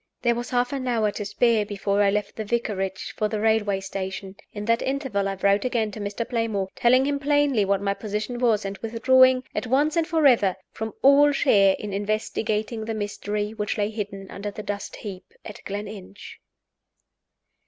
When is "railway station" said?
3.39-4.35